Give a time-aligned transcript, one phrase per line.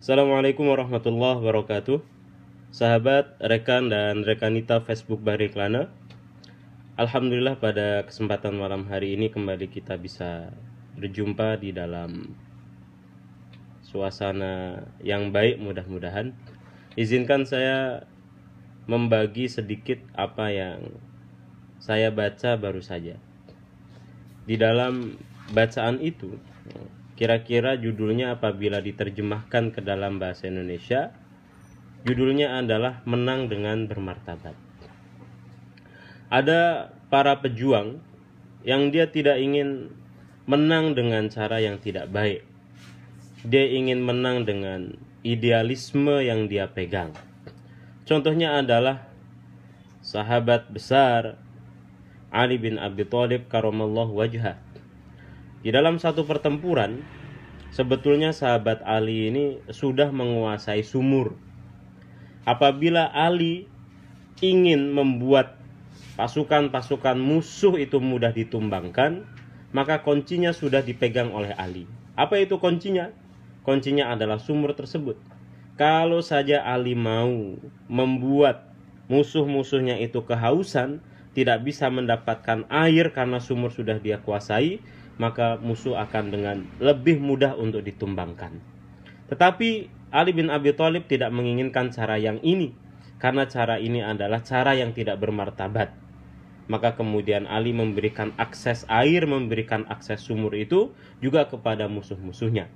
[0.00, 2.00] Assalamualaikum warahmatullahi wabarakatuh.
[2.72, 5.92] Sahabat, rekan dan rekanita Facebook Bariklana
[6.96, 10.56] Alhamdulillah pada kesempatan malam hari ini kembali kita bisa
[10.96, 12.32] berjumpa di dalam
[13.84, 16.32] suasana yang baik mudah-mudahan.
[16.96, 18.08] Izinkan saya
[18.88, 20.96] membagi sedikit apa yang
[21.76, 23.20] saya baca baru saja.
[24.48, 25.20] Di dalam
[25.52, 26.40] bacaan itu
[27.20, 31.12] Kira-kira judulnya apabila diterjemahkan ke dalam bahasa Indonesia,
[32.08, 34.56] judulnya adalah Menang dengan Bermartabat.
[36.32, 38.00] Ada para pejuang
[38.64, 39.92] yang dia tidak ingin
[40.48, 42.40] menang dengan cara yang tidak baik.
[43.44, 47.12] Dia ingin menang dengan idealisme yang dia pegang.
[48.08, 49.12] Contohnya adalah
[50.00, 51.36] sahabat besar
[52.32, 54.70] Ali bin Abi Thalib karamallahu wajhah
[55.60, 57.04] di dalam satu pertempuran,
[57.74, 61.38] sebetulnya sahabat Ali ini sudah menguasai sumur.
[62.46, 63.70] Apabila Ali
[64.40, 65.60] ingin membuat
[66.16, 69.24] pasukan-pasukan musuh itu mudah ditumbangkan,
[69.70, 71.86] maka kuncinya sudah dipegang oleh Ali.
[72.18, 73.14] Apa itu kuncinya?
[73.62, 75.16] Kuncinya adalah sumur tersebut.
[75.80, 77.56] Kalau saja Ali mau
[77.88, 78.68] membuat
[79.08, 81.00] musuh-musuhnya itu kehausan,
[81.32, 84.82] tidak bisa mendapatkan air karena sumur sudah dia kuasai,
[85.16, 88.60] maka musuh akan dengan lebih mudah untuk ditumbangkan.
[89.30, 92.74] Tetapi Ali bin Abi Thalib tidak menginginkan cara yang ini
[93.22, 95.92] karena cara ini adalah cara yang tidak bermartabat.
[96.70, 102.70] Maka kemudian Ali memberikan akses air, memberikan akses sumur itu juga kepada musuh-musuhnya.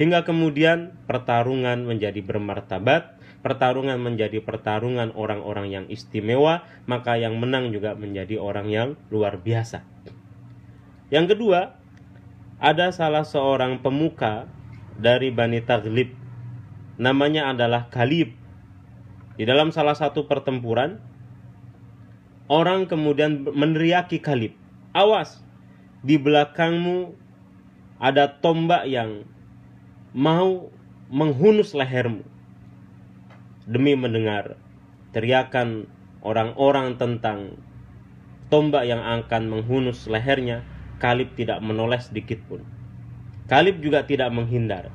[0.00, 7.92] Hingga kemudian pertarungan menjadi bermartabat, pertarungan menjadi pertarungan orang-orang yang istimewa, maka yang menang juga
[7.92, 9.84] menjadi orang yang luar biasa.
[11.12, 11.76] Yang kedua,
[12.56, 14.48] ada salah seorang pemuka
[14.96, 16.16] dari Bani Taglib.
[16.96, 18.32] Namanya adalah Kalib
[19.36, 20.96] di dalam salah satu pertempuran
[22.48, 24.56] orang kemudian meneriaki Kalib
[24.92, 25.40] awas
[26.00, 27.16] di belakangmu
[28.00, 29.28] ada tombak yang
[30.16, 30.72] mau
[31.12, 32.24] menghunus lehermu.
[33.68, 34.56] Demi mendengar
[35.12, 35.92] teriakan
[36.24, 37.60] orang-orang tentang
[38.48, 40.64] tombak yang akan menghunus lehernya
[41.02, 42.62] Kalib tidak menoleh sedikit pun.
[43.50, 44.94] Kalib juga tidak menghindar.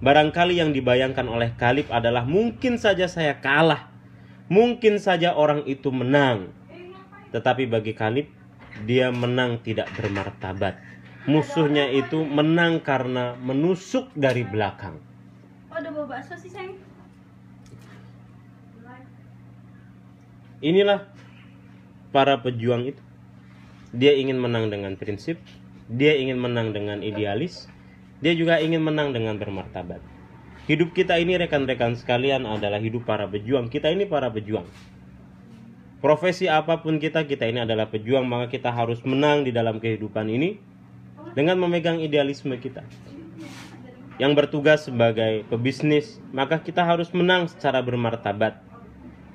[0.00, 3.92] Barangkali yang dibayangkan oleh Kalib adalah mungkin saja saya kalah.
[4.48, 6.48] Mungkin saja orang itu menang.
[7.28, 8.32] Tetapi bagi Kalib,
[8.88, 10.80] dia menang tidak bermartabat.
[11.28, 14.96] Musuhnya itu menang karena menusuk dari belakang.
[15.68, 16.80] Ada bawa bakso sih, sayang.
[20.64, 21.06] Inilah
[22.10, 23.02] para pejuang itu.
[23.96, 25.40] Dia ingin menang dengan prinsip,
[25.88, 27.68] dia ingin menang dengan idealis,
[28.20, 30.04] dia juga ingin menang dengan bermartabat.
[30.68, 33.72] Hidup kita ini rekan-rekan sekalian adalah hidup para pejuang.
[33.72, 34.68] Kita ini para pejuang.
[36.04, 40.28] Profesi apa pun kita, kita ini adalah pejuang, maka kita harus menang di dalam kehidupan
[40.28, 40.60] ini
[41.32, 42.84] dengan memegang idealisme kita.
[44.20, 48.60] Yang bertugas sebagai pebisnis, maka kita harus menang secara bermartabat.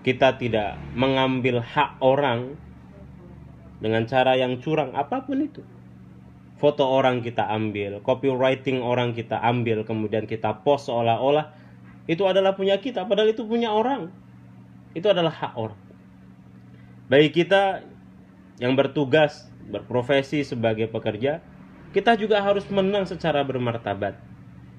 [0.05, 2.59] Kita tidak mengambil hak orang
[3.83, 5.59] dengan cara yang curang apa pun itu.
[6.55, 11.51] Foto orang kita ambil copywriting orang kita ambil kemudian kita post seolah-olah
[12.07, 14.07] itu adalah punya kita padahal itu punya orang.
[14.95, 15.81] Itu adalah hak orang.
[17.11, 17.83] Bagi kita
[18.63, 21.43] yang bertugas berprofesi sebagai pekerja
[21.91, 24.15] kita juga harus menang secara bermartabat.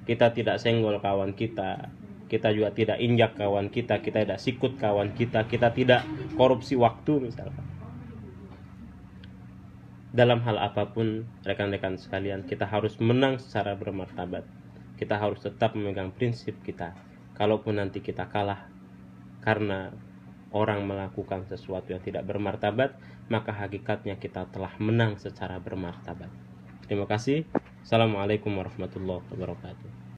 [0.08, 1.92] Kita tidak senggol kawan kita
[2.24, 6.02] kita juga tidak injak kawan kita kita tidak sikut kawan kita kita tidak
[6.34, 7.63] korupsi waktu misalkan
[10.14, 14.46] dalam hal apa pun rekan-rekan sekalian kita harus menang secara bermartabat.
[14.94, 16.94] Kita harus tetap memegang prinsip kita.
[17.34, 18.70] Kalaupun nanti kita kalah
[19.42, 19.90] karena
[20.54, 22.94] orang melakukan sesuatu yang tidak bermartabat
[23.26, 26.30] maka hakikatnya kita telah menang secara bermartabat.
[26.86, 27.42] Terima kasih.
[27.82, 30.03] Assalamualaikum warahmatullahi wabarakatuh